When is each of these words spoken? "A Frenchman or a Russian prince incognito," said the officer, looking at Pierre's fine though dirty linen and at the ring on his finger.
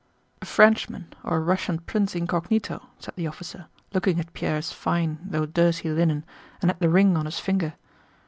"A 0.41 0.47
Frenchman 0.47 1.13
or 1.23 1.37
a 1.37 1.41
Russian 1.41 1.77
prince 1.77 2.15
incognito," 2.15 2.81
said 2.97 3.13
the 3.15 3.27
officer, 3.27 3.67
looking 3.93 4.19
at 4.19 4.33
Pierre's 4.33 4.71
fine 4.71 5.19
though 5.23 5.45
dirty 5.45 5.91
linen 5.91 6.25
and 6.59 6.71
at 6.71 6.79
the 6.79 6.89
ring 6.89 7.15
on 7.15 7.25
his 7.27 7.37
finger. 7.37 7.75